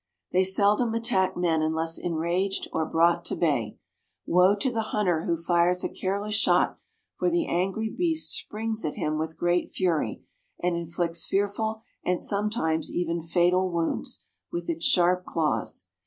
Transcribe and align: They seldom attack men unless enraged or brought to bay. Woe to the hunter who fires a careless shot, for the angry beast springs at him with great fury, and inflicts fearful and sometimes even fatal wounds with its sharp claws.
They 0.31 0.43
seldom 0.43 0.95
attack 0.95 1.37
men 1.37 1.61
unless 1.61 1.99
enraged 1.99 2.67
or 2.73 2.87
brought 2.87 3.23
to 3.25 3.35
bay. 3.35 3.77
Woe 4.25 4.55
to 4.55 4.71
the 4.71 4.81
hunter 4.97 5.25
who 5.25 5.37
fires 5.37 5.83
a 5.83 5.89
careless 5.89 6.33
shot, 6.33 6.77
for 7.19 7.29
the 7.29 7.45
angry 7.45 7.87
beast 7.95 8.31
springs 8.31 8.83
at 8.83 8.95
him 8.95 9.19
with 9.19 9.37
great 9.37 9.69
fury, 9.69 10.23
and 10.59 10.75
inflicts 10.75 11.27
fearful 11.27 11.83
and 12.03 12.19
sometimes 12.19 12.89
even 12.91 13.21
fatal 13.21 13.69
wounds 13.69 14.25
with 14.51 14.69
its 14.71 14.85
sharp 14.87 15.23
claws. 15.25 15.85